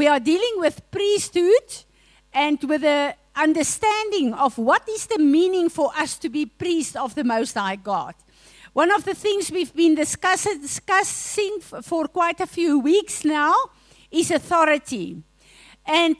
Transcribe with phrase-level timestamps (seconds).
[0.00, 1.84] We are dealing with priesthood
[2.32, 7.14] and with a understanding of what is the meaning for us to be priests of
[7.14, 8.14] the Most High God.
[8.72, 13.54] One of the things we've been discuss- discussing for quite a few weeks now
[14.10, 15.22] is authority.
[15.84, 16.16] And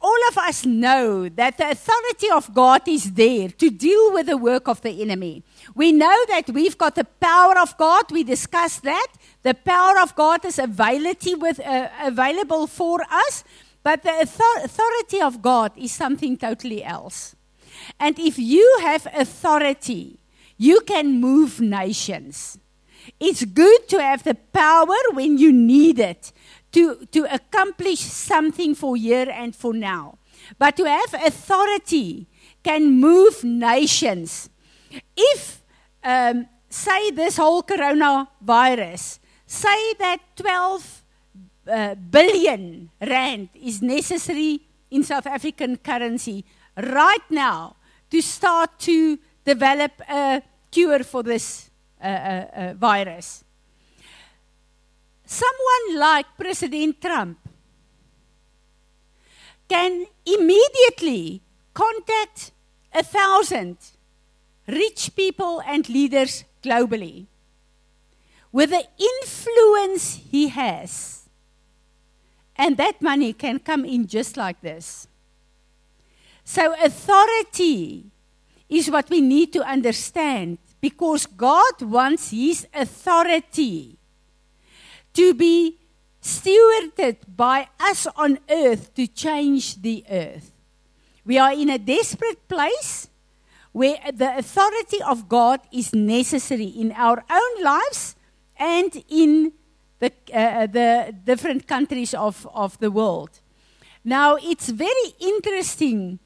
[0.00, 4.36] all of us know that the authority of God is there to deal with the
[4.36, 5.42] work of the enemy.
[5.74, 8.10] We know that we've got the power of God.
[8.10, 9.08] We discussed that.
[9.42, 13.44] The power of God is availability with, uh, available for us.
[13.82, 17.36] But the authority of God is something totally else.
[17.98, 20.18] And if you have authority,
[20.56, 22.58] you can move nations.
[23.18, 26.32] It's good to have the power when you need it
[26.72, 30.18] to, to accomplish something for here and for now.
[30.58, 32.26] But to have authority
[32.62, 34.48] can move nations.
[35.16, 35.62] If,
[36.02, 41.04] um, say, this whole coronavirus, say that 12
[41.66, 46.44] uh, billion rand is necessary in South African currency
[46.76, 47.76] right now
[48.10, 51.70] to start to develop a cure for this
[52.02, 53.44] uh, uh, uh, virus.
[55.30, 57.38] Someone like President Trump
[59.68, 61.40] can immediately
[61.72, 62.50] contact
[62.92, 63.76] a thousand
[64.66, 67.26] rich people and leaders globally
[68.50, 71.28] with the influence he has
[72.56, 75.06] and that money can come in just like this.
[76.42, 78.10] So, authority
[78.68, 83.99] is what we need to understand because God wants His authority
[85.14, 85.78] to be
[86.22, 90.52] stewarded by us on earth to change the earth.
[91.24, 93.08] We are in a desperate place
[93.72, 98.16] where the authority of God is necessary in our own lives
[98.58, 99.52] and in
[100.00, 103.40] the, uh, the different countries of, of the world.
[104.04, 106.18] Now, it's very interesting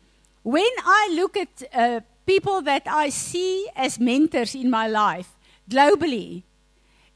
[0.43, 5.37] when I look at uh, people that I see as mentors in my life
[5.69, 6.45] globally.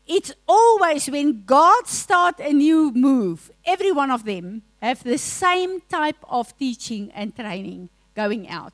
[0.09, 5.83] It's always when God starts a new move, every one of them have the same
[5.83, 8.73] type of teaching and training going out.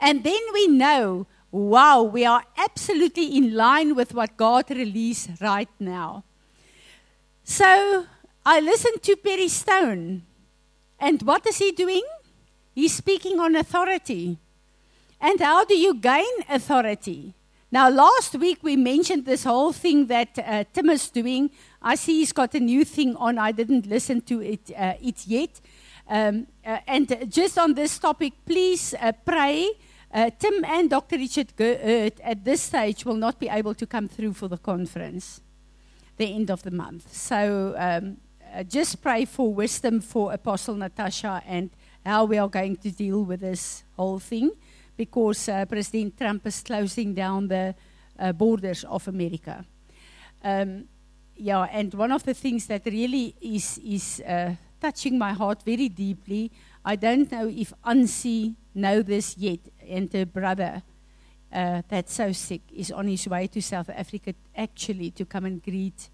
[0.00, 5.68] And then we know, wow, we are absolutely in line with what God released right
[5.80, 6.22] now.
[7.42, 8.06] So
[8.46, 10.22] I listened to Perry Stone.
[11.00, 12.04] And what is he doing?
[12.74, 14.38] He's speaking on authority.
[15.20, 17.34] And how do you gain authority?
[17.70, 21.50] Now, last week we mentioned this whole thing that uh, Tim is doing.
[21.82, 23.36] I see he's got a new thing on.
[23.36, 25.60] I didn't listen to it, uh, it yet.
[26.08, 29.68] Um, uh, and just on this topic, please uh, pray.
[30.10, 31.18] Uh, Tim and Dr.
[31.18, 35.42] Richard Gert at this stage will not be able to come through for the conference
[36.16, 37.12] the end of the month.
[37.12, 38.16] So um,
[38.54, 41.68] uh, just pray for wisdom for Apostle Natasha and
[42.06, 44.52] how we are going to deal with this whole thing
[44.98, 47.74] because uh, President Trump is closing down the
[48.18, 49.64] uh, borders of America.
[50.42, 50.84] Um,
[51.36, 55.88] yeah, and one of the things that really is, is uh, touching my heart very
[55.88, 56.50] deeply,
[56.84, 60.82] I don't know if Ansi know this yet, and her brother
[61.50, 66.10] that's so sick is on his way to South Africa actually to come and greet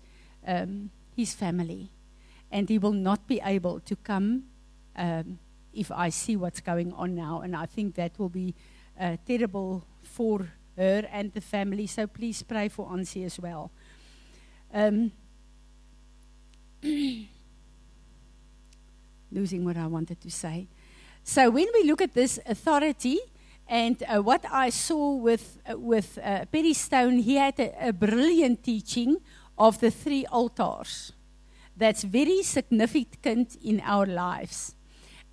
[0.47, 1.91] um, his family.
[2.53, 4.45] And he will not be able to come
[4.95, 5.39] um,
[5.73, 7.41] if I see what's going on now.
[7.41, 8.55] And I think that will be
[8.99, 11.87] uh, terrible for her and the family.
[11.87, 13.71] So please pray for Ansi as well.
[14.73, 15.13] Um,
[19.33, 20.69] losing what I wanted to say.
[21.23, 23.19] So when we look at this authority,
[23.67, 27.93] and uh, what I saw with, uh, with uh, Perry Stone, he had a, a,
[27.93, 29.17] brilliant teaching
[29.57, 31.13] of the three altars.
[31.77, 34.75] That's very significant in our lives.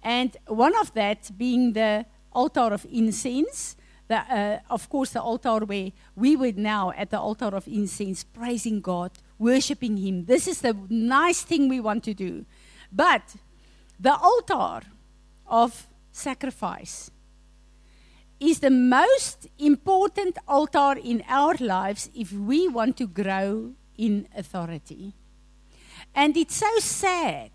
[0.01, 3.75] And one of that being the altar of incense,
[4.07, 8.23] the, uh, of course, the altar where we would now at the altar of incense,
[8.23, 10.25] praising God, worshiping Him.
[10.25, 12.45] This is the nice thing we want to do.
[12.91, 13.35] But
[13.99, 14.87] the altar
[15.47, 17.11] of sacrifice
[18.39, 25.13] is the most important altar in our lives if we want to grow in authority.
[26.15, 27.51] And it's so sad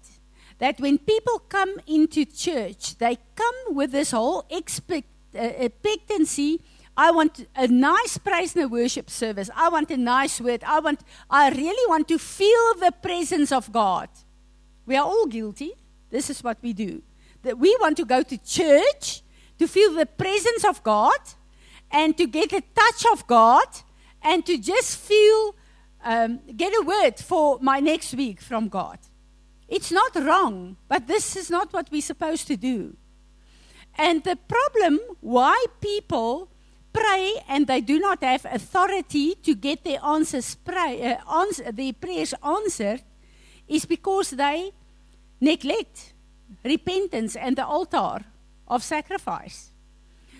[0.58, 6.60] that when people come into church, they come with this whole expect, uh, expectancy.
[6.96, 9.50] I want a nice praise and worship service.
[9.54, 10.64] I want a nice word.
[10.64, 11.00] I want.
[11.28, 14.08] I really want to feel the presence of God.
[14.86, 15.72] We are all guilty.
[16.10, 17.02] This is what we do.
[17.42, 19.22] That we want to go to church
[19.58, 21.18] to feel the presence of God
[21.90, 23.66] and to get a touch of God
[24.22, 25.54] and to just feel,
[26.04, 28.98] um, get a word for my next week from God.
[29.68, 32.96] It's not wrong, but this is not what we're supposed to do.
[33.98, 36.48] And the problem why people
[36.92, 41.92] pray and they do not have authority to get their answers pray, uh, answer, their
[41.92, 43.02] prayers answered
[43.68, 44.70] is because they
[45.40, 46.14] neglect
[46.64, 48.24] repentance and the altar
[48.68, 49.70] of sacrifice.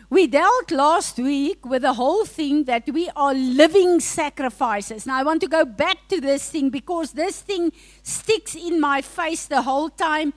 [0.09, 5.05] We dealt last week with the whole thing that we are living sacrifices.
[5.05, 7.73] Now, I want to go back to this thing because this thing
[8.05, 10.33] sticks in my face the whole time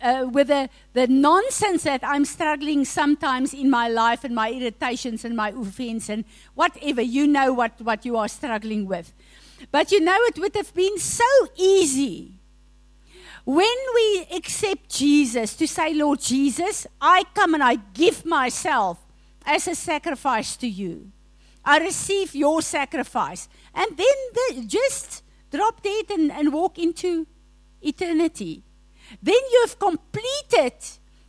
[0.00, 5.24] uh, with the, the nonsense that I'm struggling sometimes in my life and my irritations
[5.24, 6.24] and my offense and
[6.54, 7.00] whatever.
[7.00, 9.12] You know what, what you are struggling with.
[9.70, 11.24] But you know, it would have been so
[11.54, 12.32] easy
[13.44, 19.01] when we accept Jesus to say, Lord Jesus, I come and I give myself
[19.46, 21.10] as a sacrifice to you.
[21.64, 23.48] I receive your sacrifice.
[23.74, 27.26] And then the, just drop dead and, and walk into
[27.80, 28.62] eternity.
[29.22, 30.74] Then you have completed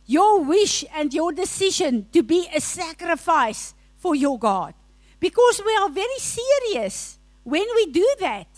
[0.06, 4.74] your wish and your decision to be a sacrifice for your God.
[5.20, 8.48] Because we are very serious when we do that.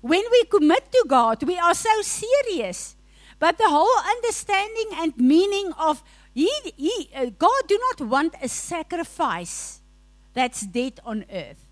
[0.00, 2.96] When we commit to God, we are so serious.
[3.38, 6.02] But the whole understanding and meaning of
[6.34, 9.80] he, he, uh, God do not want a sacrifice
[10.32, 11.66] that's dead on earth.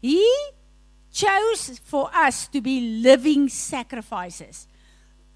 [0.00, 0.30] He
[1.12, 4.66] chose for us to be living sacrifices.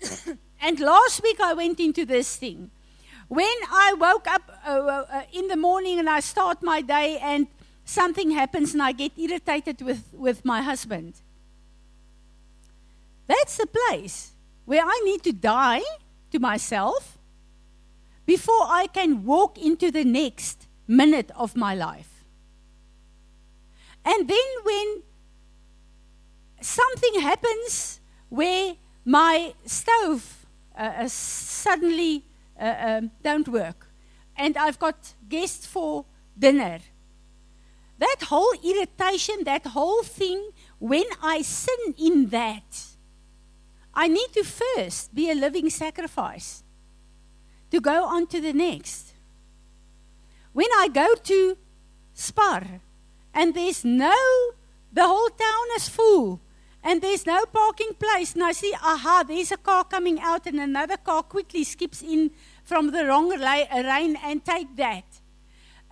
[0.60, 2.70] and last week I went into this thing.
[3.28, 7.18] When I woke up uh, uh, uh, in the morning and I start my day
[7.18, 7.46] and
[7.84, 11.14] something happens and I get irritated with, with my husband,
[13.26, 14.32] that's the place
[14.64, 15.82] where I need to die
[16.32, 17.17] to myself
[18.28, 22.24] before I can walk into the next minute of my life.
[24.04, 25.02] And then when
[26.60, 28.76] something happens where
[29.06, 30.44] my stove
[30.76, 32.26] uh, uh, suddenly
[32.60, 33.86] uh, um, don't work
[34.36, 36.04] and I've got guests for
[36.38, 36.80] dinner,
[37.98, 42.84] that whole irritation, that whole thing, when I sin in that,
[43.94, 46.62] I need to first be a living sacrifice
[47.70, 49.14] to go on to the next.
[50.52, 51.56] When I go to
[52.14, 52.80] Spar
[53.34, 54.14] and there's no,
[54.92, 56.40] the whole town is full
[56.82, 60.60] and there's no parking place, and I see, aha, there's a car coming out and
[60.60, 62.30] another car quickly skips in
[62.64, 65.04] from the wrong lane and take that.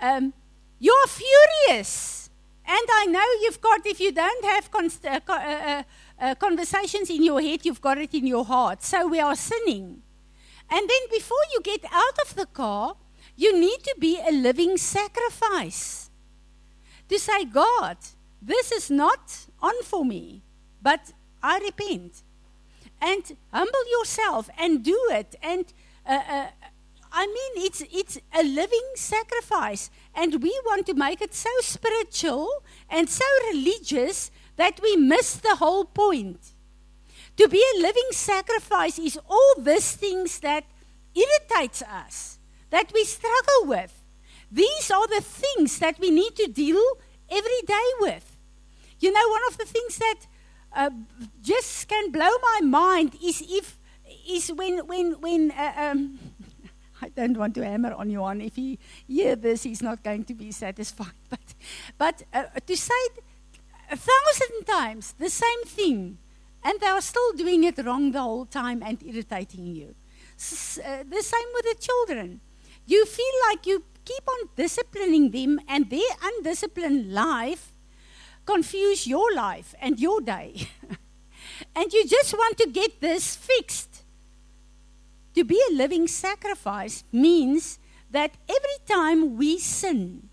[0.01, 0.33] Um,
[0.79, 2.31] you're furious.
[2.67, 5.83] And I know you've got, if you don't have const- uh, uh,
[6.21, 8.83] uh, conversations in your head, you've got it in your heart.
[8.83, 10.03] So we are sinning.
[10.71, 12.97] And then before you get out of the car,
[13.37, 16.11] you need to be a living sacrifice.
[17.09, 17.99] To say, God,
[18.43, 20.43] this is not on for me,
[20.83, 22.23] but I repent.
[23.01, 25.37] And humble yourself and do it.
[25.43, 25.67] And
[26.07, 26.47] uh, uh,
[27.13, 29.91] I mean, it's, it's a living sacrifice.
[30.15, 32.49] And we want to make it so spiritual
[32.91, 36.53] and so religious that we miss the whole point.
[37.37, 40.65] To be a living sacrifice is all these things that
[41.15, 42.39] irritates us,
[42.71, 44.03] that we struggle with.
[44.51, 46.81] These are the things that we need to deal
[47.29, 48.37] every day with.
[49.01, 50.27] You know, one of the things that
[50.75, 50.91] uh,
[51.43, 53.79] just can blow my mind is if
[54.29, 56.19] is when when when uh, um,
[57.03, 60.25] I don't want to hammer on you on If he hear this, he's not going
[60.25, 61.13] to be satisfied.
[61.29, 61.55] But
[61.99, 63.03] but uh, to say
[63.91, 66.19] a thousand times the same thing
[66.67, 69.95] and they are still doing it wrong the whole time and irritating you.
[70.37, 72.41] S- uh, the same with the children.
[72.87, 77.73] You feel like you keep on disciplining them, and their undisciplined life
[78.45, 80.69] confuse your life and your day.
[81.77, 84.03] and you just want to get this fixed.
[85.35, 87.79] To be a living sacrifice means
[88.11, 90.31] that every time we sin,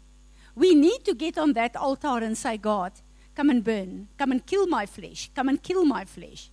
[0.55, 2.93] we need to get on that altar and say, God,
[3.35, 4.07] Come and burn.
[4.17, 5.29] Come and kill my flesh.
[5.35, 6.49] Come and kill my flesh.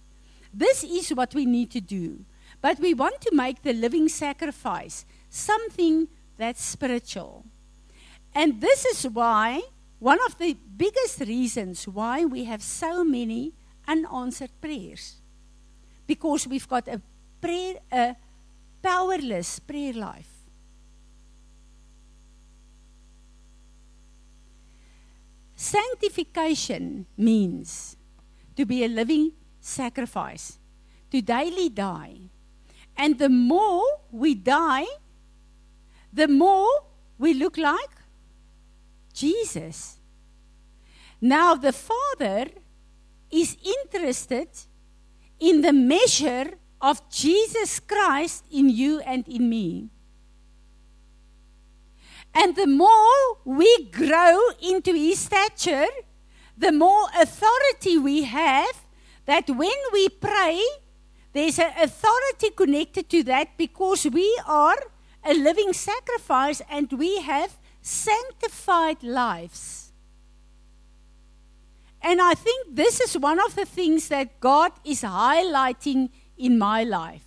[0.53, 2.25] This is what we need to do.
[2.61, 7.45] But we want to make the living sacrifice something that's spiritual.
[8.35, 9.63] And this is why,
[9.99, 13.53] one of the biggest reasons why we have so many
[13.87, 15.17] unanswered prayers.
[16.07, 17.01] Because we've got a
[17.41, 18.17] prayer, a
[18.83, 20.30] powerless prayer life.
[25.61, 27.95] Sanctification means
[28.57, 30.59] to be a living sacrifice,
[31.11, 32.31] to daily die.
[32.97, 34.87] And the more we die,
[36.11, 36.71] the more
[37.19, 37.91] we look like
[39.13, 39.99] Jesus.
[41.21, 42.47] Now, the Father
[43.31, 44.49] is interested
[45.39, 49.91] in the measure of Jesus Christ in you and in me.
[52.35, 55.87] And the more we grow into his stature,
[56.57, 58.85] the more authority we have
[59.27, 60.63] that when we pray,
[61.33, 64.79] there's an authority connected to that because we are
[65.25, 69.93] a living sacrifice and we have sanctified lives.
[72.03, 76.83] And I think this is one of the things that God is highlighting in my
[76.83, 77.25] life.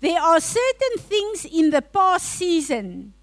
[0.00, 3.14] There are certain things in the past season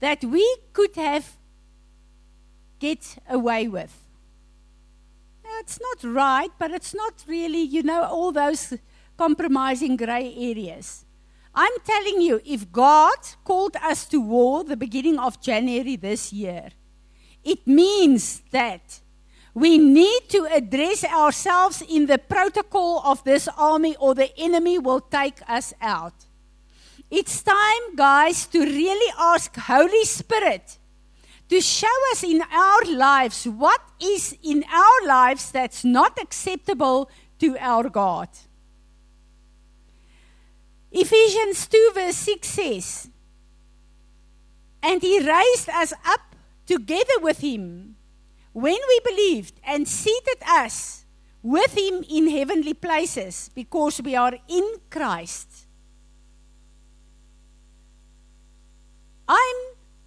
[0.00, 1.36] that we could have
[2.78, 3.96] get away with.
[5.44, 8.74] Now, it's not right, but it's not really, you know, all those
[9.16, 11.04] compromising gray areas.
[11.54, 16.70] I'm telling you, if God called us to war the beginning of January this year,
[17.44, 19.00] it means that
[19.52, 25.00] we need to address ourselves in the protocol of this army, or the enemy will
[25.00, 26.14] take us out.
[27.10, 30.78] It's time, guys, to really ask Holy Spirit
[31.48, 37.58] to show us in our lives what is in our lives that's not acceptable to
[37.58, 38.28] our God.
[40.92, 43.08] Ephesians 2, verse 6 says,
[44.80, 46.36] And he raised us up
[46.66, 47.96] together with him
[48.52, 51.04] when we believed and seated us
[51.42, 55.66] with him in heavenly places because we are in Christ.
[59.30, 59.56] I'm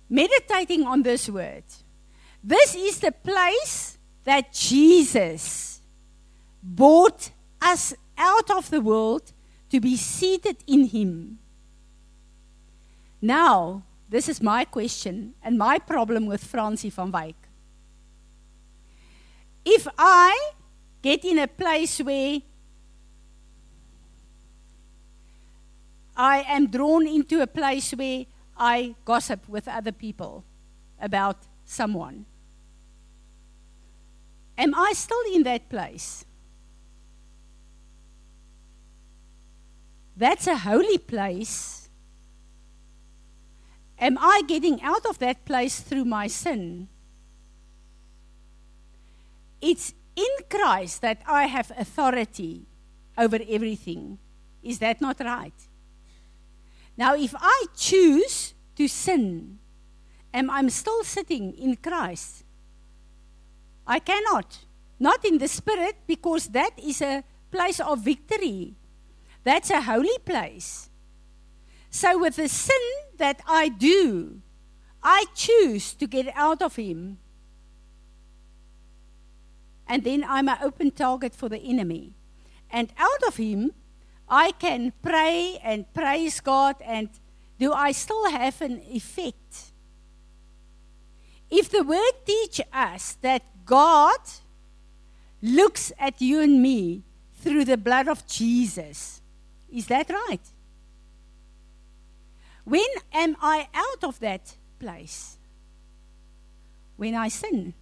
[0.10, 1.64] meditating on this word.
[2.44, 5.80] This is the place that Jesus
[6.62, 9.32] bought us out of the world
[9.70, 11.40] to be seated in Him.
[13.22, 17.36] Now, this is my question and my problem with Francie van Wyk.
[19.64, 20.52] If I
[21.02, 22.42] get in a place where
[26.16, 28.26] I am drawn into a place where
[28.58, 30.44] I gossip with other people
[31.00, 32.26] about someone,
[34.58, 36.26] am I still in that place?
[40.16, 41.90] That's a holy place.
[44.00, 46.88] Am I getting out of that place through my sin?
[49.62, 52.66] It's in Christ that I have authority
[53.18, 54.20] over everything.
[54.62, 55.54] Is that not right?
[56.96, 59.60] Now, if I choose to sin,
[60.34, 62.44] am I'm still sitting in Christ?
[63.86, 64.66] I cannot.
[65.00, 68.76] Not in the spirit, because that is a place of victory.
[69.44, 70.90] That's a holy place.
[71.90, 72.82] So, with the sin
[73.18, 74.42] that I do,
[75.02, 77.20] I choose to get out of Him.
[79.88, 82.14] And then I'm an open target for the enemy.
[82.72, 83.74] And out of Him,
[84.28, 87.10] I can pray and praise God, and
[87.60, 89.72] do I still have an effect?
[91.50, 94.20] If the word teach us that God
[95.42, 97.04] looks at you and me
[97.36, 99.22] through the blood of Jesus,
[99.72, 100.42] is that right?
[102.64, 105.38] When am I out of that place?
[106.96, 107.74] When I sin.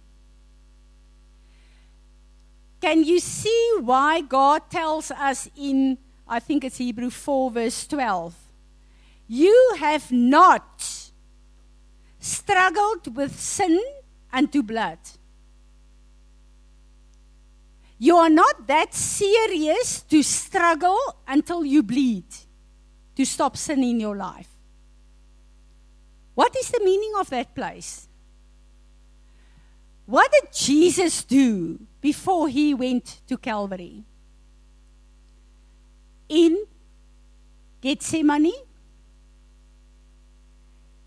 [2.80, 5.98] Can you see why God tells us in,
[6.32, 8.34] I think it's Hebrew 4, verse 12?
[9.28, 11.10] You have not
[12.18, 13.78] struggled with sin
[14.32, 14.98] unto blood.
[17.98, 20.98] You are not that serious to struggle
[21.28, 22.24] until you bleed
[23.14, 24.48] to stop sin in your life.
[26.34, 28.08] What is the meaning of that place?
[30.06, 34.04] What did Jesus do before he went to Calvary?
[36.32, 36.64] In
[37.82, 38.54] Gethsemane,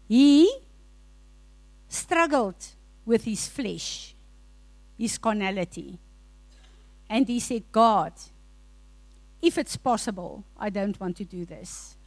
[0.08, 0.55] he
[1.89, 2.63] struggled
[3.08, 4.13] with his flesh,
[4.96, 5.98] his carnality.
[7.10, 8.13] And he said, God,
[9.41, 11.98] if it's possible, I don't want to do this.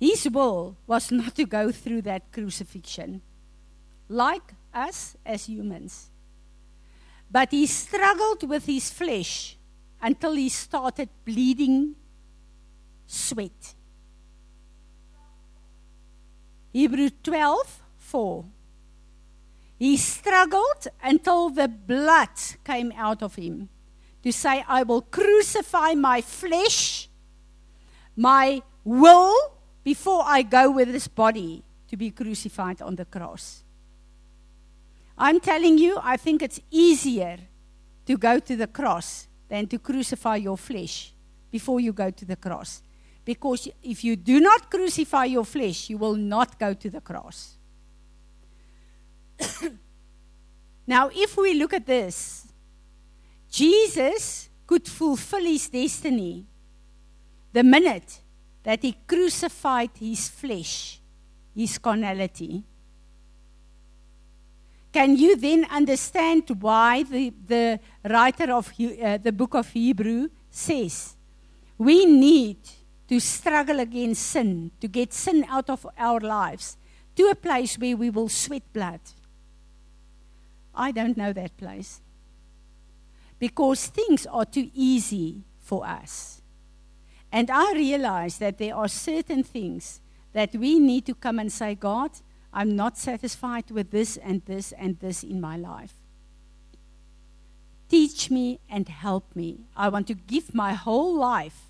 [0.00, 3.22] His will was not to go through that crucifixion,
[4.08, 6.10] like us as humans.
[7.30, 9.56] But he struggled with his flesh
[10.00, 11.94] until he started bleeding
[13.06, 13.74] sweat.
[16.72, 18.44] Hebrew 12 4.
[19.78, 23.68] He struggled until the blood came out of him
[24.22, 27.08] to say, I will crucify my flesh,
[28.16, 29.34] my will,
[29.84, 33.62] before I go with this body to be crucified on the cross.
[35.18, 37.38] I'm telling you, I think it's easier
[38.06, 41.12] to go to the cross than to crucify your flesh
[41.50, 42.82] before you go to the cross.
[43.24, 47.56] Because if you do not crucify your flesh, you will not go to the cross.
[50.86, 52.46] now, if we look at this,
[53.50, 56.46] Jesus could fulfill his destiny
[57.52, 58.20] the minute
[58.62, 61.00] that he crucified his flesh,
[61.54, 62.62] his carnality.
[64.96, 71.16] Can you then understand why the, the writer of uh, the book of Hebrew says
[71.76, 72.56] we need
[73.06, 76.78] to struggle against sin, to get sin out of our lives,
[77.14, 79.00] to a place where we will sweat blood?
[80.74, 82.00] I don't know that place.
[83.38, 86.40] Because things are too easy for us.
[87.30, 90.00] And I realize that there are certain things
[90.32, 92.12] that we need to come and say, God,
[92.56, 95.92] I'm not satisfied with this and this and this in my life.
[97.90, 99.66] Teach me and help me.
[99.76, 101.66] I want to give my whole life,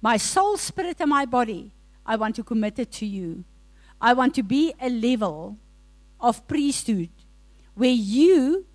[0.00, 1.72] my soul, spirit, and my body,
[2.06, 3.42] I want to commit it to you.
[4.00, 5.58] I want to be a level
[6.20, 7.10] of priesthood
[7.74, 8.66] where you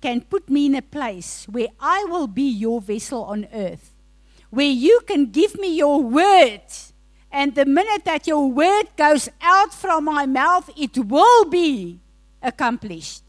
[0.00, 3.92] can put me in a place where I will be your vessel on earth,
[4.48, 6.62] where you can give me your word.
[7.34, 11.98] And the minute that your word goes out from my mouth, it will be
[12.40, 13.24] accomplished.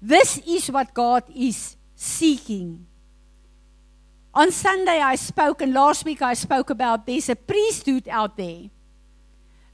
[0.00, 2.86] This is what God is seeking.
[4.32, 8.70] On Sunday, I spoke, and last week I spoke about there's a priesthood out there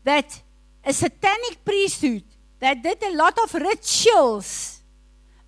[0.04, 0.42] that
[0.82, 2.24] a satanic priesthood
[2.60, 4.80] that did a lot of rituals.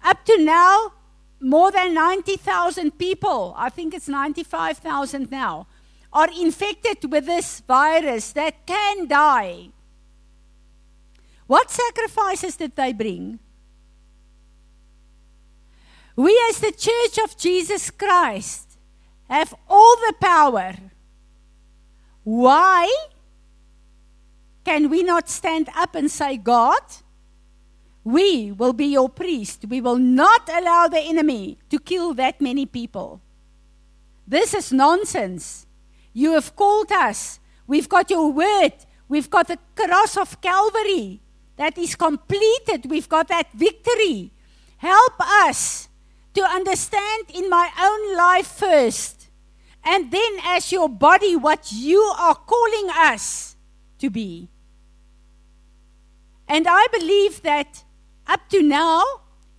[0.04, 0.92] Up to now,
[1.40, 5.66] more than 90,000 people, I think it's 95,000 now,
[6.12, 9.69] are infected with this virus that can die.
[11.47, 13.38] What sacrifices did they bring?
[16.17, 18.79] We, as the Church of Jesus Christ,
[19.29, 20.75] have all the power.
[22.25, 22.93] Why?
[24.64, 26.83] Can we not stand up and say, God,
[28.05, 29.64] we will be your priest.
[29.68, 33.20] We will not allow the enemy to kill that many people.
[34.27, 35.66] This is nonsense.
[36.12, 37.40] You have called us.
[37.66, 38.73] We've got your word.
[39.09, 41.20] We've got the cross of Calvary
[41.57, 42.88] that is completed.
[42.88, 44.33] We've got that victory.
[44.79, 45.88] Help us
[46.35, 49.29] to understand in my own life first,
[49.85, 53.57] and then as your body, what you are calling us
[53.99, 54.49] to be.
[56.49, 57.85] And I believe that
[58.27, 59.03] up to now,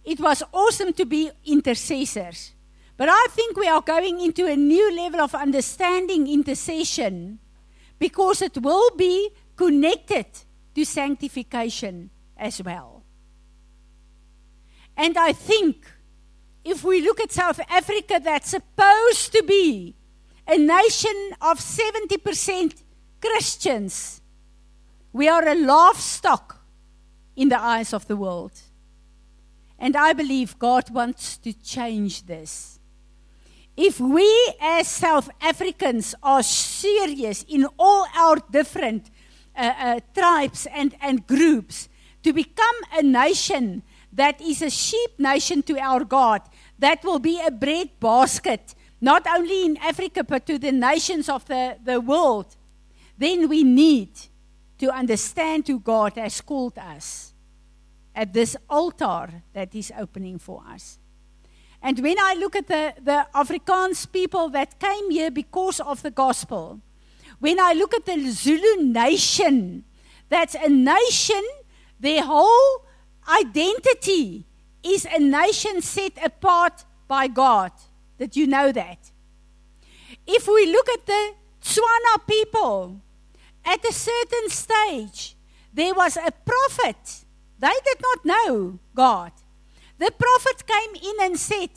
[0.04, 2.54] it was awesome to be intercessors.
[3.02, 7.40] But I think we are going into a new level of understanding intercession
[7.98, 10.28] because it will be connected
[10.76, 13.04] to sanctification as well.
[14.96, 15.92] And I think
[16.64, 19.96] if we look at South Africa, that's supposed to be
[20.48, 22.84] a nation of 70%
[23.20, 24.22] Christians,
[25.12, 26.64] we are a laugh stock
[27.36, 28.62] in the eyes of the world.
[29.80, 32.78] And I believe God wants to change this.
[33.78, 34.28] If we
[34.60, 39.10] as South Africans are serious in all our different
[39.56, 41.90] uh, uh, tribes and, and groups
[42.24, 46.42] to become a nation that is a sheep nation to our God,
[46.80, 51.46] that will be a bread basket, not only in Africa, but to the nations of
[51.46, 52.56] the, the world,
[53.18, 54.10] then we need
[54.80, 57.34] to understand who God has called us
[58.16, 61.00] at this altar that is opening for us.
[61.82, 66.12] And when I look at the, the Afrikaans people that came here because of the
[66.12, 66.80] gospel,
[67.39, 69.84] when I look at the Zulu nation,
[70.30, 71.41] that's a nation,
[72.00, 72.86] their whole
[73.28, 74.46] identity
[74.84, 77.72] is a nation set apart by God.
[78.20, 79.12] Did you know that?
[80.28, 83.02] If we look at the Tswana people,
[83.65, 85.36] at a certain stage,
[85.74, 87.26] there was a prophet.
[87.60, 89.32] They did not know God.
[90.02, 91.70] The prophet came in and said,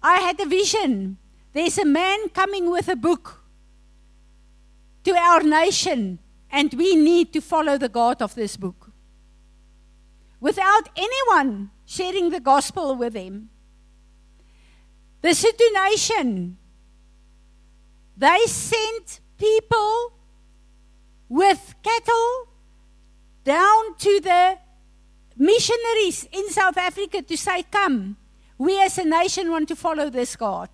[0.00, 1.18] I had a vision.
[1.52, 3.42] There's a man coming with a book
[5.02, 6.20] to our nation,
[6.52, 8.92] and we need to follow the God of this book.
[10.40, 13.50] Without anyone sharing the gospel with him.
[15.22, 16.58] The Sotho nation,
[18.16, 20.12] they sent people
[21.28, 22.50] with cattle
[23.42, 24.58] down to the
[25.38, 28.16] missionaries in South Africa to say, Come,
[28.58, 30.68] we as a nation want to follow this God.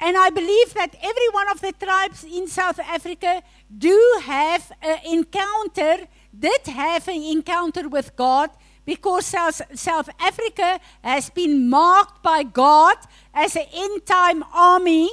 [0.00, 3.42] And I believe that every one of the tribes in South Africa
[3.76, 6.06] do have an encounter,
[6.38, 8.50] did have an encounter with God,
[8.84, 12.96] because South, South Africa has been marked by God
[13.34, 15.10] as an end time army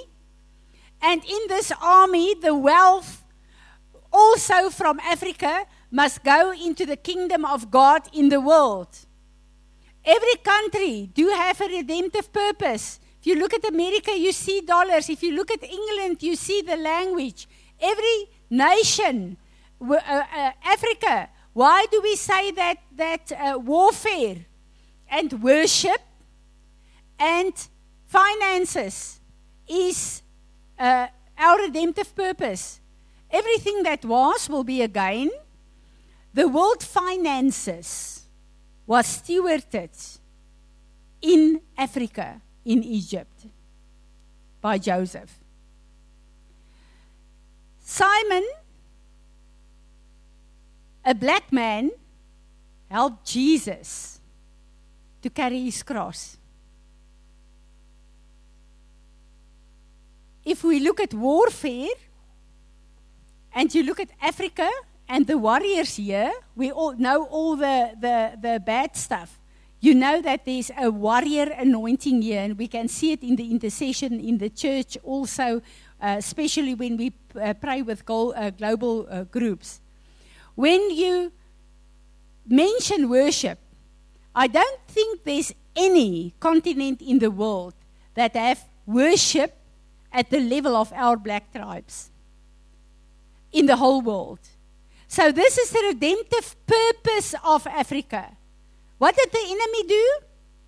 [1.06, 3.24] And in this army, the wealth
[4.12, 8.90] also from Africa must go into the kingdom of God in the world.
[10.04, 13.00] Every country do have a redemptive purpose.
[13.22, 15.10] If you look at America, you see dollars.
[15.10, 17.48] If you look at England, you see the language.
[17.80, 18.18] Every
[18.50, 19.38] nation,
[19.80, 24.46] uh, uh, Africa, why do we say that, that uh, warfare
[25.10, 26.02] and worship
[27.18, 27.54] and
[28.06, 29.22] finances
[29.66, 30.22] is
[30.78, 32.82] uh, our redemptive purpose?
[33.32, 35.32] Everything that was will be again.
[36.36, 38.26] The world finances
[38.86, 40.20] was stewarded
[41.22, 43.46] in Africa, in Egypt,
[44.60, 45.40] by Joseph.
[47.80, 48.46] Simon,
[51.06, 51.92] a black man,
[52.92, 54.20] helped Jesus
[55.22, 56.36] to carry his cross.
[60.44, 61.96] If we look at warfare,
[63.54, 64.70] and you look at Africa
[65.08, 69.40] and the warriors here, we all know all the, the, the bad stuff.
[69.80, 73.52] You know that there's a warrior anointing here, and we can see it in the
[73.52, 75.62] intercession in the church also,
[76.02, 79.82] uh, especially when we uh, pray with go, uh, global uh, groups.
[80.56, 81.32] When you
[82.48, 83.60] mention worship,
[84.34, 87.74] I don't think there's any continent in the world
[88.16, 89.56] that have worship
[90.12, 92.10] at the level of our black tribes
[93.52, 94.40] in the whole world.
[95.08, 98.36] So, this is the redemptive purpose of Africa.
[98.98, 100.20] What did the enemy do?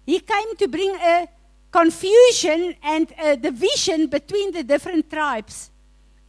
[0.05, 1.27] He came to bring a
[1.71, 5.69] confusion and a division between the different tribes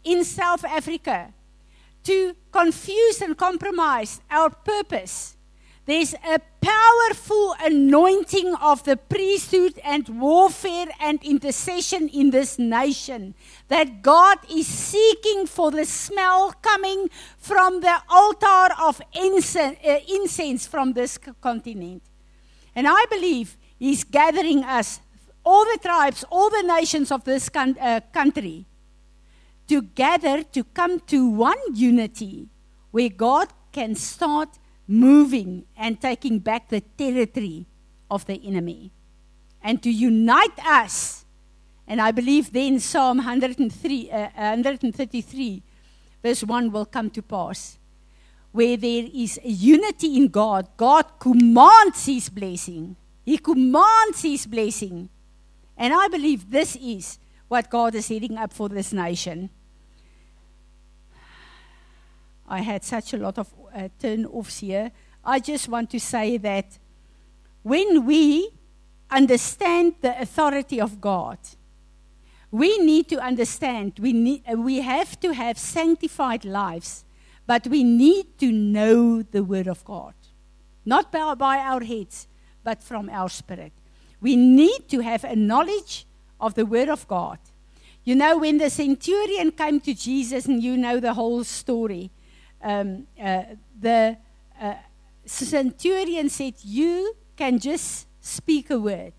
[0.05, 1.33] in South Africa
[2.05, 5.37] to confuse and compromise our purpose
[5.89, 13.35] there's a powerful anointing of the priesthood and warfare and intercession in this nation
[13.69, 20.67] that God is seeking for the smell coming from the altar of incense, uh, incense
[20.67, 22.03] from this continent.
[22.75, 25.01] And I believe He's gathering us,
[25.43, 28.67] all the tribes, all the nations of this con- uh, country,
[29.67, 32.51] together to come to one unity
[32.91, 37.67] where God can start moving and taking back the territory
[38.11, 38.91] of the enemy.
[39.63, 41.27] And to unite us.
[41.87, 45.63] And I believe then Psalm 103, uh, 133,
[46.23, 47.79] verse 1 will come to pass.
[48.51, 52.97] Where there is a unity in God, God commands His blessing.
[53.25, 55.11] He commands His blessing.
[55.77, 59.51] And I believe this is what God is setting up for this nation.
[62.49, 64.91] I had such a lot of uh, turn offs here.
[65.25, 66.79] I just want to say that
[67.63, 68.51] when we
[69.11, 71.39] understand the authority of God,
[72.51, 77.05] we need to understand, we, need, uh, we have to have sanctified lives,
[77.47, 80.15] but we need to know the Word of God.
[80.87, 82.27] Not by, by our heads,
[82.65, 83.73] but from our spirit.
[84.21, 86.07] We need to have a knowledge
[86.41, 87.39] of the Word of God.
[88.05, 92.11] You know, when the centurion came to Jesus, and you know the whole story,
[92.63, 93.43] um, uh,
[93.79, 94.17] the
[94.61, 94.75] uh,
[95.25, 99.15] centurion said, You can just speak a word.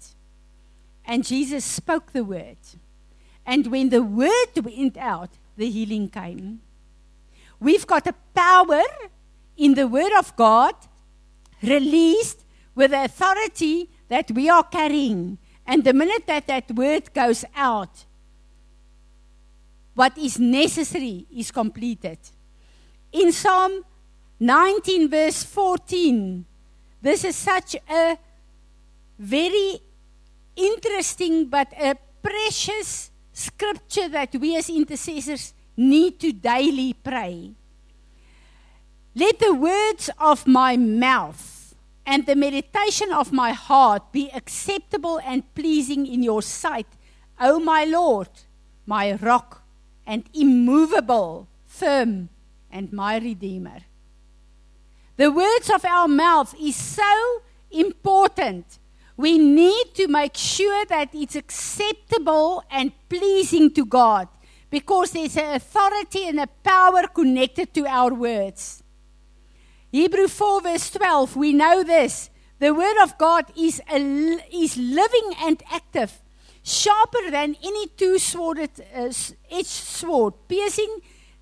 [1.06, 2.58] And Jesus spoke the word.
[3.46, 6.62] And when the word went out, the healing came.
[7.60, 8.84] We've got a power
[9.58, 10.76] in the word of God
[11.62, 15.38] released with the authority that we are carrying.
[15.66, 18.06] And the minute that that word goes out,
[19.94, 22.20] what is necessary is completed.
[23.12, 23.84] In Psalm
[24.40, 26.46] 19, verse 14,
[27.02, 28.18] this is such a
[29.18, 29.80] very
[30.56, 37.52] interesting but a precious scripture that we as intercessors need to daily pray.
[39.16, 41.74] Let the words of my mouth
[42.06, 46.88] and the meditation of my heart be acceptable and pleasing in your sight,
[47.40, 48.30] O my Lord,
[48.86, 49.64] my rock
[50.06, 52.30] and immovable, firm
[52.72, 53.80] and my Redeemer.
[55.18, 58.80] The words of our mouth is so important.
[59.18, 64.30] We need to make sure that it's acceptable and pleasing to God
[64.70, 68.82] because there's an authority and a power connected to our words.
[69.92, 72.30] Hebrew 4, verse 12, we know this.
[72.60, 73.98] The word of God is, a,
[74.54, 76.22] is living and active,
[76.64, 79.12] sharper than any two sworded uh,
[79.50, 81.00] edged sword, piercing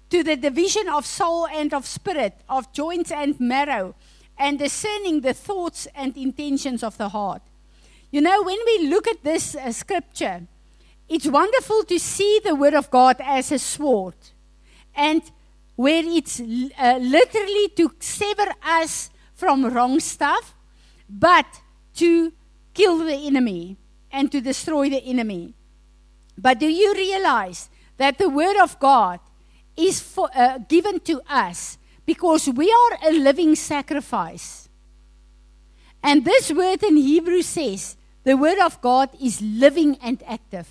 [0.09, 3.95] to the division of soul and of spirit, of joints and marrow,
[4.37, 7.41] and discerning the thoughts and intentions of the heart.
[8.11, 10.43] You know, when we look at this uh, scripture,
[11.09, 14.15] it's wonderful to see the Word of God as a sword,
[14.95, 15.21] and
[15.75, 20.55] where it's uh, literally to sever us from wrong stuff,
[21.09, 21.45] but
[21.95, 22.33] to
[22.73, 23.77] kill the enemy
[24.11, 25.53] and to destroy the enemy.
[26.37, 29.19] But do you realize that the Word of God
[29.77, 34.67] is for, uh, given to us because we are a living sacrifice?
[36.03, 40.67] And this word in Hebrew says the Word of God is living and active.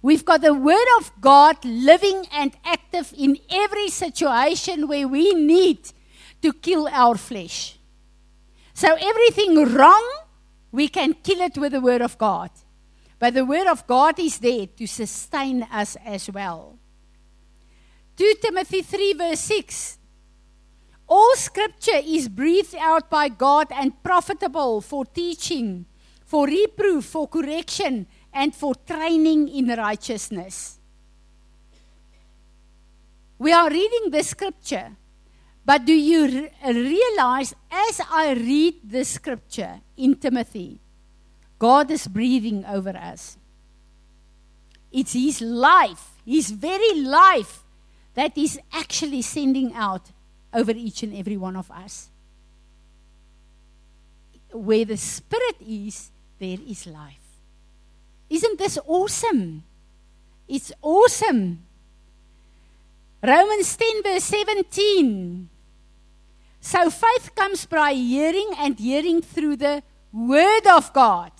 [0.00, 5.78] We've got the Word of God living and active in every situation where we need
[6.42, 7.78] to kill our flesh.
[8.74, 10.04] So, everything wrong,
[10.72, 12.50] we can kill it with the Word of God.
[13.18, 16.78] But the Word of God is there to sustain us as well.
[18.16, 19.98] 2 Timothy 3, verse 6.
[21.08, 25.86] All scripture is breathed out by God and profitable for teaching,
[26.24, 30.78] for reproof, for correction, and for training in righteousness.
[33.38, 34.92] We are reading the scripture,
[35.64, 40.78] but do you re- realize as I read the scripture in Timothy,
[41.58, 43.36] God is breathing over us?
[44.92, 47.63] It's His life, His very life,
[48.14, 50.10] that is actually sending out
[50.52, 52.08] over each and every one of us.
[54.52, 57.42] Where the Spirit is, there is life.
[58.30, 59.64] Isn't this awesome?
[60.48, 61.64] It's awesome.
[63.22, 65.48] Romans 10, verse 17.
[66.60, 71.32] So faith comes by hearing, and hearing through the Word of God.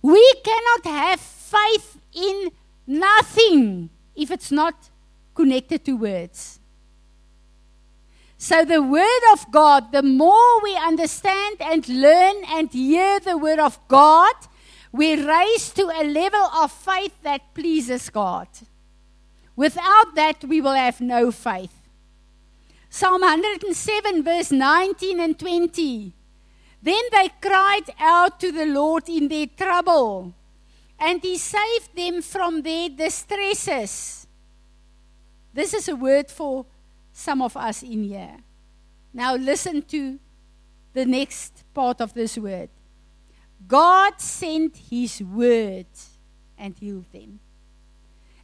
[0.00, 2.50] We cannot have faith in
[2.86, 4.90] nothing if it's not
[5.36, 6.58] connected to words.
[8.38, 13.58] So, the Word of God, the more we understand and learn and hear the Word
[13.58, 14.34] of God,
[14.92, 18.48] we raise to a level of faith that pleases God.
[19.54, 21.72] Without that, we will have no faith.
[22.90, 26.12] Psalm 107, verse 19 and 20.
[26.82, 30.34] Then they cried out to the Lord in their trouble,
[30.98, 34.25] and He saved them from their distresses.
[35.56, 36.66] This is a word for
[37.14, 38.36] some of us in here.
[39.14, 40.18] Now, listen to
[40.92, 42.68] the next part of this word.
[43.66, 45.86] God sent His word
[46.58, 47.40] and healed them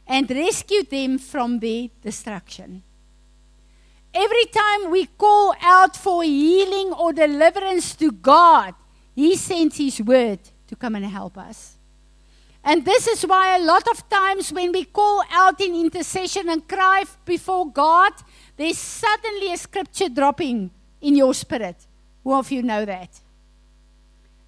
[0.07, 2.81] and rescued them from their destruction.
[4.11, 8.73] Every time we call out for healing or deliverance to God,
[9.13, 11.72] He sends His word to come and help us.
[12.63, 16.67] And this is why a lot of times when we call out in intercession and
[16.67, 18.13] cry before God,
[18.55, 20.71] there's suddenly a scripture dropping
[21.01, 21.75] in your spirit.
[22.23, 23.19] Who of you know that?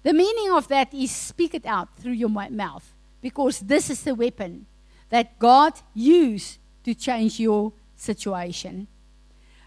[0.02, 4.14] The meaning of that is speak it out through your mouth because this is the
[4.14, 4.66] weapon
[5.10, 8.86] that God used to change your situation.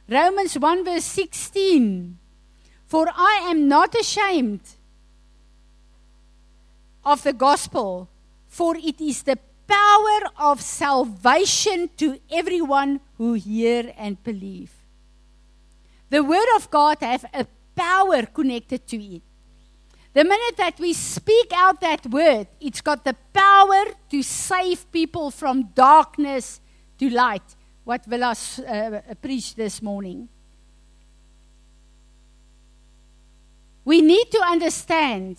[0.07, 2.17] Romans 1 verse 16
[2.87, 4.61] For I am not ashamed
[7.05, 8.09] of the gospel,
[8.59, 14.73] for it is the power of salvation to everyone who hear and believe.
[16.09, 19.21] The word of God have a power connected to it.
[20.11, 25.31] The minute that we speak out that word, it's got the power to save people
[25.31, 26.59] from darkness
[26.97, 27.55] to light.
[27.85, 30.27] What Villas uh, preached this morning.
[33.85, 35.37] We need to understand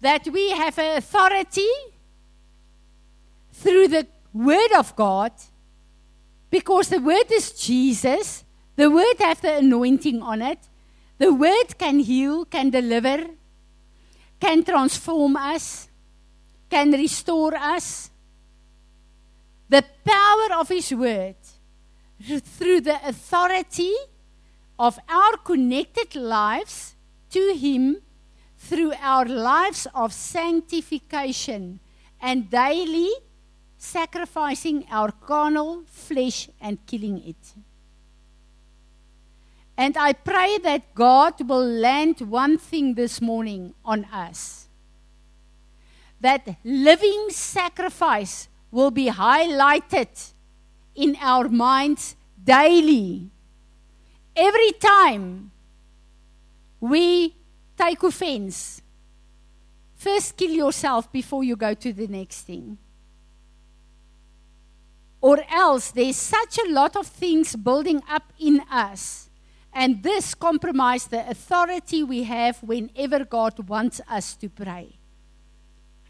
[0.00, 1.68] that we have authority
[3.52, 5.32] through the Word of God,
[6.50, 8.44] because the Word is Jesus,
[8.76, 10.58] the Word has the anointing on it.
[11.18, 13.26] The Word can heal, can deliver,
[14.38, 15.88] can transform us,
[16.70, 18.10] can restore us.
[19.68, 21.34] The power of His Word
[22.22, 23.92] through the authority
[24.78, 26.94] of our connected lives
[27.30, 27.96] to Him
[28.68, 31.80] through our lives of sanctification
[32.20, 33.10] and daily
[33.78, 37.54] sacrificing our carnal flesh and killing it.
[39.76, 44.68] And I pray that God will land one thing this morning on us
[46.20, 50.32] that living sacrifice will be highlighted
[50.94, 53.30] in our minds daily.
[54.34, 55.52] Every time
[56.80, 57.37] we
[57.78, 58.82] take offense,
[59.94, 62.78] first kill yourself before you go to the next thing
[65.20, 69.30] or else there's such a lot of things building up in us.
[69.72, 74.96] And this compromises the authority we have whenever God wants us to pray.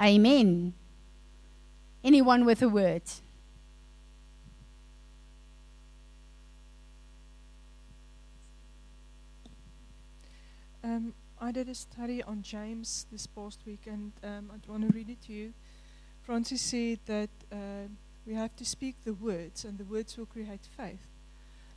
[0.00, 0.74] Amen.
[2.04, 3.02] Anyone with a word?
[10.84, 14.96] Um, I did a study on James this past week, and um, I want to
[14.96, 15.52] read it to you.
[16.22, 17.86] Francis said that uh,
[18.26, 21.06] we have to speak the words, and the words will create faith.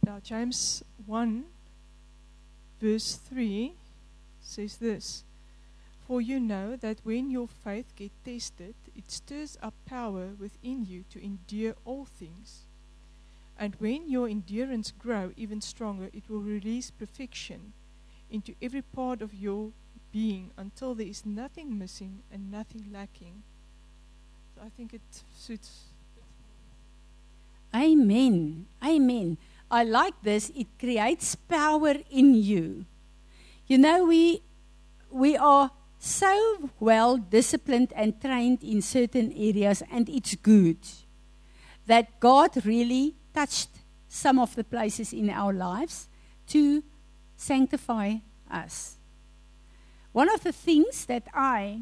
[0.04, 1.44] Now, James 1,
[2.80, 3.74] verse 3
[4.42, 5.24] says this
[6.08, 11.04] For you know that when your faith gets tested, it stirs up power within you
[11.12, 12.62] to endure all things.
[13.60, 17.74] And when your endurance grow even stronger, it will release perfection
[18.32, 19.72] into every part of your
[20.12, 23.44] being until there is nothing missing and nothing lacking.
[24.56, 25.02] So I think it
[25.38, 25.86] suits.
[27.74, 28.66] Amen.
[28.84, 29.38] Amen.
[29.70, 30.52] I like this.
[30.56, 32.86] It creates power in you.
[33.68, 34.42] You know, we,
[35.10, 40.80] we are so well disciplined and trained in certain areas, and it's good
[41.88, 43.70] that God really touched
[44.10, 46.10] some of the places in our lives
[46.48, 46.84] to
[47.42, 48.16] sanctify
[48.50, 48.98] us.
[50.12, 51.82] One of the things that I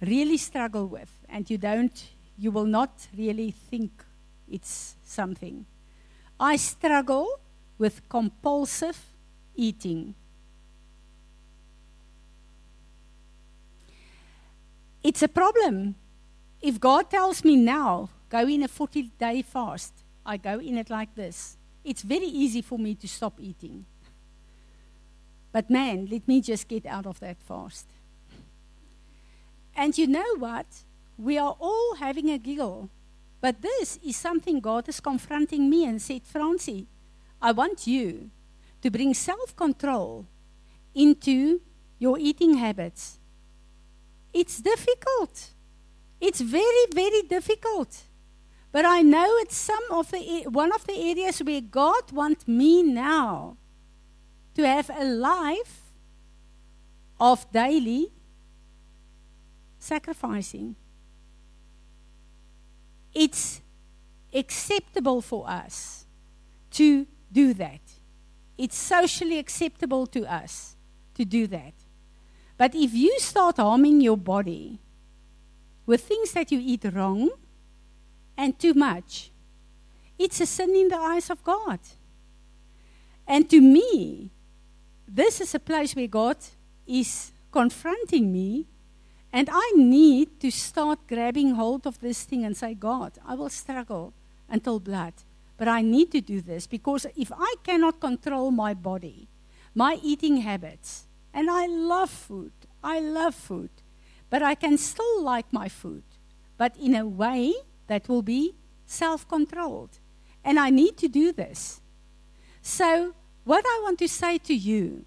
[0.00, 3.92] really struggle with, and you don't, you will not really think
[4.50, 5.66] it's something.
[6.38, 7.38] I struggle
[7.78, 8.98] with compulsive
[9.54, 10.14] eating.
[15.02, 15.94] It's a problem.
[16.60, 19.92] If God tells me now, go in a 40 day fast,
[20.26, 21.56] I go in it like this.
[21.84, 23.86] It's very easy for me to stop eating.
[25.52, 27.86] But man, let me just get out of that fast.
[29.74, 30.66] And you know what?
[31.18, 32.90] We are all having a giggle.
[33.40, 36.86] But this is something God is confronting me and said, Francie,
[37.40, 38.30] I want you
[38.82, 40.26] to bring self control
[40.94, 41.60] into
[41.98, 43.18] your eating habits.
[44.32, 45.50] It's difficult.
[46.20, 48.04] It's very, very difficult.
[48.72, 52.82] But I know it's some of the one of the areas where God wants me
[52.82, 53.56] now
[54.60, 55.92] to have a life
[57.18, 58.12] of daily
[59.78, 60.76] sacrificing.
[63.14, 63.62] It's
[64.32, 66.04] acceptable for us
[66.72, 67.80] to do that.
[68.58, 70.76] It's socially acceptable to us
[71.14, 71.74] to do that.
[72.56, 74.78] But if you start harming your body
[75.86, 77.30] with things that you eat wrong
[78.36, 79.30] and too much,
[80.18, 81.80] it's a sin in the eyes of God.
[83.26, 84.30] And to me,
[85.12, 86.36] this is a place where God
[86.86, 88.66] is confronting me,
[89.32, 93.48] and I need to start grabbing hold of this thing and say, God, I will
[93.48, 94.12] struggle
[94.48, 95.14] until blood.
[95.56, 99.28] But I need to do this because if I cannot control my body,
[99.74, 103.70] my eating habits, and I love food, I love food,
[104.30, 106.02] but I can still like my food,
[106.56, 107.52] but in a way
[107.88, 108.54] that will be
[108.86, 109.98] self controlled.
[110.44, 111.80] And I need to do this.
[112.62, 115.04] So what I want to say to you,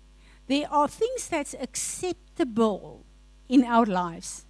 [0.48, 3.06] there are things that's acceptable
[3.48, 4.46] in our lives.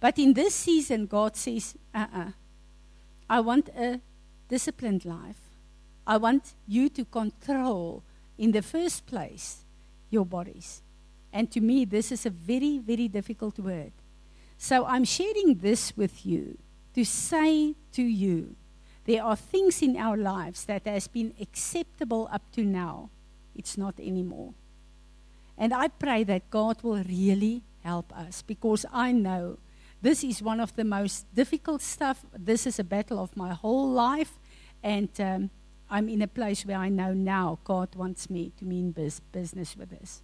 [0.00, 2.20] But in this season, God says, uh uh-uh.
[2.20, 2.30] uh
[3.30, 4.00] I want a
[4.48, 5.40] disciplined life.
[6.06, 8.02] I want you to control,
[8.38, 9.64] in the first place,
[10.08, 10.80] your bodies.
[11.32, 13.92] And to me, this is a very, very difficult word.
[14.56, 16.56] So I'm sharing this with you
[16.94, 18.56] to say to you,
[19.04, 23.10] there are things in our lives that has been acceptable up to now
[23.58, 24.54] it's not anymore.
[25.58, 29.58] And I pray that God will really help us because I know
[30.00, 32.24] this is one of the most difficult stuff.
[32.32, 34.38] This is a battle of my whole life.
[34.82, 35.50] And um,
[35.90, 39.76] I'm in a place where I know now God wants me to mean biz- business
[39.76, 40.22] with this.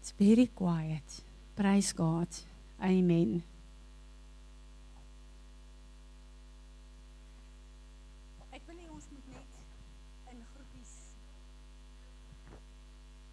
[0.00, 1.22] It's very quiet.
[1.54, 2.28] Praise God.
[2.82, 3.42] Amen.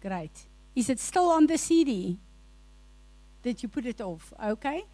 [0.04, 0.46] Great.
[0.76, 2.18] Is it still on the CD?
[3.42, 4.34] Did you put it off?
[4.44, 4.84] Okay.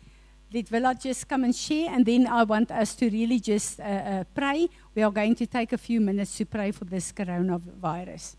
[0.53, 3.83] Let Villa just come and share, and then I want us to really just uh,
[3.83, 4.69] uh, pray.
[4.95, 8.37] We are going to take a few minutes to pray for this coronavirus.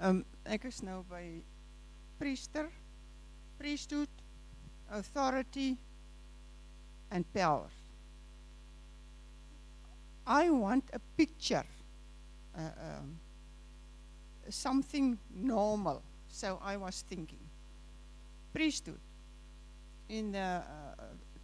[0.00, 1.42] Um, ek is nou by
[2.18, 2.68] priester,
[3.58, 4.10] priesthood,
[4.90, 5.78] authority
[7.10, 7.70] and power.
[10.26, 11.64] I want a picture,
[12.56, 13.18] uh, um,
[14.48, 16.02] something normal.
[16.28, 17.40] So I was thinking,
[18.52, 19.00] priesthood.
[20.08, 20.62] In the uh,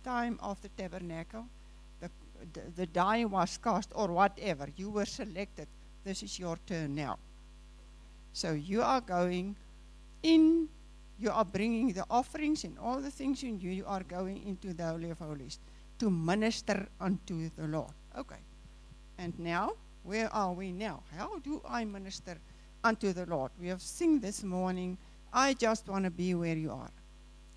[0.05, 1.47] time of the tabernacle,
[2.01, 2.11] the,
[2.53, 5.67] the, the die was cast, or whatever, you were selected.
[6.05, 7.19] This is your turn now.
[8.33, 9.57] So you are going
[10.23, 10.69] in
[11.19, 14.73] you are bringing the offerings and all the things in you, you are going into
[14.73, 15.59] the Holy of Holies
[15.99, 17.91] to minister unto the Lord.
[18.17, 18.37] Okay.
[19.29, 19.73] And now,
[20.05, 21.03] where are we now?
[21.15, 22.39] How do I minister
[22.83, 23.51] unto the Lord?
[23.61, 24.97] We have sing this morning,
[25.35, 26.91] I just want to be where you are.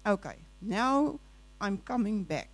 [0.05, 0.35] Okay.
[0.61, 1.17] Now
[1.61, 2.49] I'm coming back.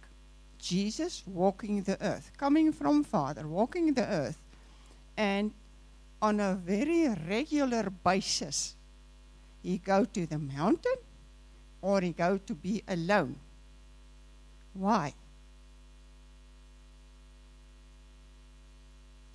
[0.59, 4.37] Jesus walking the earth, coming from Father, walking the earth,
[5.17, 5.51] and
[6.21, 8.75] on a very regular basis,
[9.63, 10.99] he go to the mountain
[11.81, 13.35] or he go to be alone.
[14.75, 15.15] Why?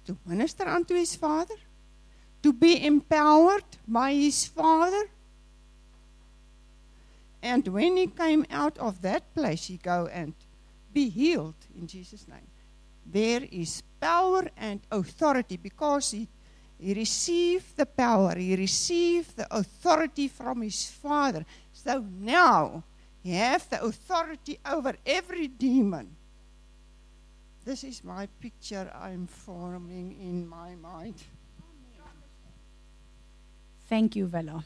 [0.06, 1.54] To minister unto his Father?
[2.42, 5.08] To be empowered by his Father?
[7.42, 10.34] And when he came out of that place, he go and
[10.92, 12.46] be healed in Jesus' name.
[13.04, 16.28] There is power and authority because he,
[16.78, 21.44] he received the power, he received the authority from his Father.
[21.72, 22.84] So now
[23.22, 26.16] he has the authority over every demon.
[27.64, 31.14] This is my picture I'm forming in my mind.
[33.88, 34.64] Thank you, Vella.